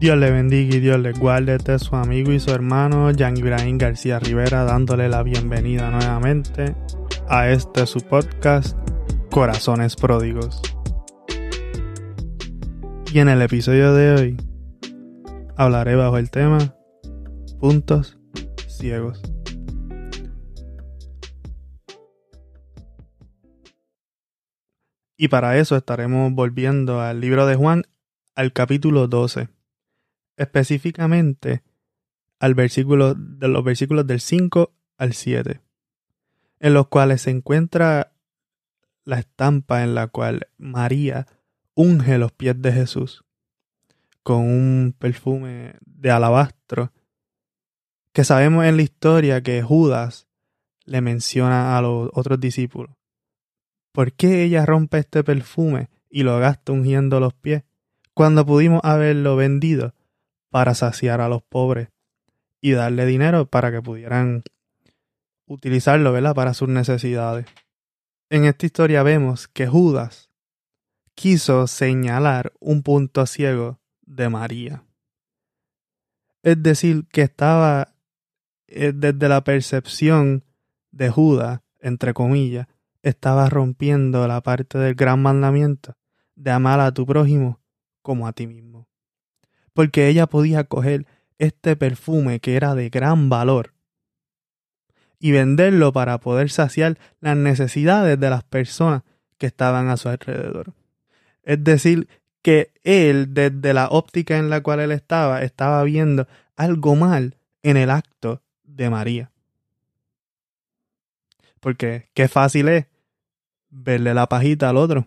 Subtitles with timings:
[0.00, 1.56] Dios le bendiga y Dios le guarde.
[1.56, 6.74] Este es su amigo y su hermano Jan Ibrahim García Rivera dándole la bienvenida nuevamente
[7.28, 8.78] a este su podcast
[9.30, 10.62] Corazones Pródigos.
[13.12, 14.36] Y en el episodio de hoy
[15.58, 16.74] hablaré bajo el tema
[17.60, 18.18] Puntos
[18.68, 19.20] Ciegos.
[25.18, 27.82] Y para eso estaremos volviendo al libro de Juan,
[28.34, 29.59] al capítulo 12.
[30.40, 31.62] Específicamente
[32.38, 35.60] al versículo de los versículos del 5 al 7,
[36.60, 38.14] en los cuales se encuentra
[39.04, 41.26] la estampa en la cual María
[41.74, 43.22] unge los pies de Jesús
[44.22, 46.90] con un perfume de alabastro
[48.14, 50.26] que sabemos en la historia que Judas
[50.86, 52.96] le menciona a los otros discípulos.
[53.92, 57.64] ¿Por qué ella rompe este perfume y lo gasta ungiendo los pies
[58.14, 59.92] cuando pudimos haberlo vendido
[60.50, 61.88] para saciar a los pobres
[62.60, 64.42] y darle dinero para que pudieran
[65.46, 66.34] utilizarlo, ¿verdad?
[66.34, 67.46] Para sus necesidades.
[68.28, 70.30] En esta historia vemos que Judas
[71.14, 74.84] quiso señalar un punto ciego de María.
[76.42, 77.94] Es decir, que estaba
[78.68, 80.44] eh, desde la percepción
[80.90, 82.66] de Judas, entre comillas,
[83.02, 85.96] estaba rompiendo la parte del gran mandamiento
[86.34, 87.60] de amar a tu prójimo
[88.02, 88.89] como a ti mismo.
[89.72, 91.06] Porque ella podía coger
[91.38, 93.72] este perfume que era de gran valor
[95.18, 99.02] y venderlo para poder saciar las necesidades de las personas
[99.38, 100.72] que estaban a su alrededor.
[101.42, 102.08] Es decir,
[102.42, 106.26] que él, desde la óptica en la cual él estaba, estaba viendo
[106.56, 109.30] algo mal en el acto de María.
[111.60, 112.86] Porque qué fácil es
[113.68, 115.06] verle la pajita al otro.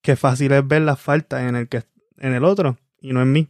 [0.00, 1.82] Qué fácil es ver las faltas en el, que,
[2.24, 3.48] en el otro y no en mí.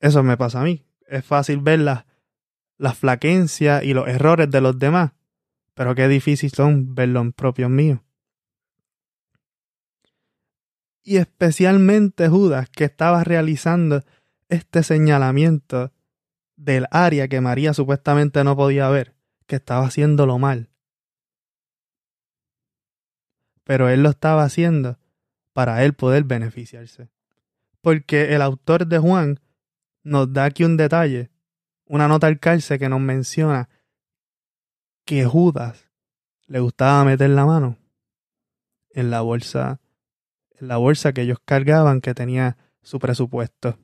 [0.00, 0.84] Eso me pasa a mí.
[1.06, 2.04] Es fácil ver las,
[2.98, 5.12] flaquencias y los errores de los demás,
[5.74, 8.00] pero qué difícil son verlos en propios míos.
[11.02, 14.02] Y especialmente Judas, que estaba realizando
[14.48, 15.92] este señalamiento
[16.56, 19.14] del área que María supuestamente no podía ver,
[19.46, 20.70] que estaba haciéndolo mal
[23.64, 24.98] pero él lo estaba haciendo
[25.54, 27.08] para él poder beneficiarse.
[27.80, 29.40] Porque el autor de Juan
[30.02, 31.30] nos da aquí un detalle,
[31.86, 33.70] una nota al cárcel que nos menciona
[35.06, 35.90] que Judas
[36.46, 37.78] le gustaba meter la mano
[38.90, 39.80] en la bolsa,
[40.60, 43.78] en la bolsa que ellos cargaban que tenía su presupuesto.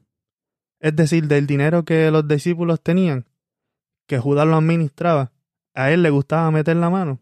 [0.78, 3.26] Es decir, del dinero que los discípulos tenían,
[4.06, 5.32] que Judas lo administraba,
[5.74, 7.20] a él le gustaba meter la mano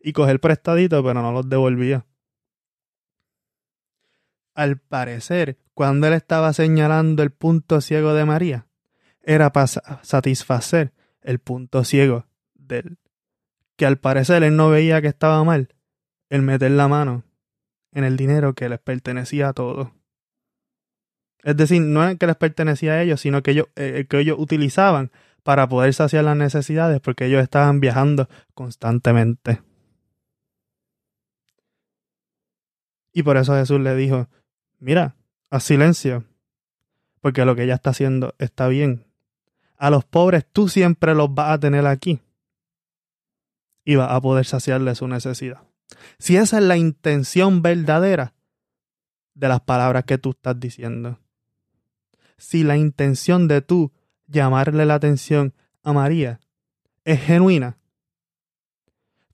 [0.00, 2.06] y coger prestadito, pero no los devolvía.
[4.54, 8.66] Al parecer, cuando él estaba señalando el punto ciego de María,
[9.22, 9.66] era para
[10.02, 10.92] satisfacer
[11.22, 12.98] el punto ciego de él,
[13.76, 15.74] que al parecer él no veía que estaba mal
[16.28, 17.24] el meter la mano
[17.92, 19.90] en el dinero que les pertenecía a todos.
[21.42, 24.38] Es decir, no es que les pertenecía a ellos, sino que ellos, eh, que ellos
[24.38, 25.10] utilizaban
[25.42, 29.60] para poder saciar las necesidades porque ellos estaban viajando constantemente.
[33.12, 34.28] Y por eso Jesús le dijo,
[34.82, 35.16] mira,
[35.50, 36.24] haz silencio,
[37.20, 39.06] porque lo que ella está haciendo está bien.
[39.76, 42.20] A los pobres tú siempre los vas a tener aquí
[43.84, 45.62] y vas a poder saciarle su necesidad.
[46.18, 48.34] Si esa es la intención verdadera
[49.34, 51.18] de las palabras que tú estás diciendo.
[52.36, 53.92] Si la intención de tú
[54.26, 56.40] llamarle la atención a María
[57.04, 57.78] es genuina,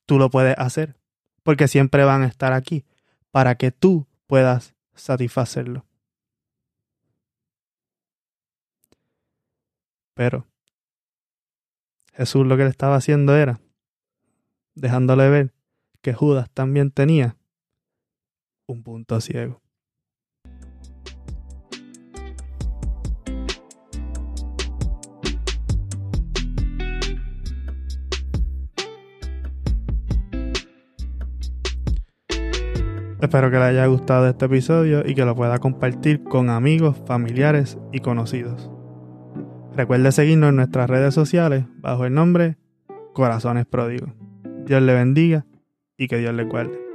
[0.06, 0.96] tú lo puedes hacer,
[1.42, 2.84] porque siempre van a estar aquí
[3.30, 5.84] para que tú puedas satisfacerlo.
[10.14, 10.46] Pero
[12.12, 13.60] Jesús lo que le estaba haciendo era
[14.74, 15.54] dejándole ver
[16.02, 17.36] que Judas también tenía
[18.66, 19.62] un punto ciego.
[33.20, 37.76] Espero que le haya gustado este episodio y que lo pueda compartir con amigos, familiares
[37.92, 38.70] y conocidos.
[39.74, 42.58] Recuerde seguirnos en nuestras redes sociales bajo el nombre
[43.14, 44.10] Corazones Pródigos.
[44.66, 45.46] Dios le bendiga
[45.96, 46.87] y que Dios le guarde.